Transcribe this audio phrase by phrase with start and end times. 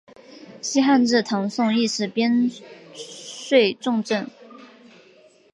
[0.63, 2.49] 西汉至唐宋亦是边
[2.89, 4.27] 睡重镇。